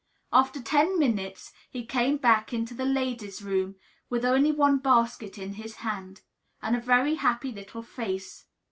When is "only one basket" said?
4.25-5.37